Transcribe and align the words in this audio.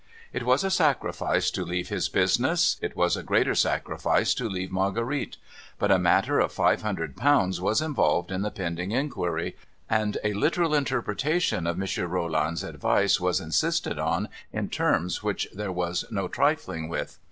It 0.33 0.41
was 0.47 0.63
a 0.63 0.71
sacrifice 0.71 1.51
to 1.51 1.63
leave 1.63 1.89
his 1.89 2.09
business; 2.09 2.77
it 2.81 2.95
was 2.95 3.15
a 3.15 3.21
greater 3.21 3.53
sacrifice 3.53 4.33
to 4.33 4.49
leave 4.49 4.71
Marguerite. 4.71 5.37
But 5.77 5.91
a 5.91 5.99
matter 5.99 6.39
of 6.39 6.51
five 6.51 6.81
hundred 6.81 7.15
pounds 7.15 7.61
was 7.61 7.83
involved 7.83 8.31
in 8.31 8.41
the 8.41 8.49
pending 8.49 8.89
inquiry; 8.93 9.55
and 9.87 10.17
a 10.23 10.33
literal 10.33 10.73
interpretation 10.73 11.67
of 11.67 11.79
M. 11.79 12.09
Rolland's 12.09 12.63
advice 12.63 13.19
was 13.19 13.39
insisted 13.39 13.99
on 13.99 14.27
in 14.51 14.69
terms 14.69 15.21
which 15.21 15.47
there 15.53 15.71
was 15.71 16.03
no 16.09 16.27
trifling 16.27 16.89
with. 16.89 17.19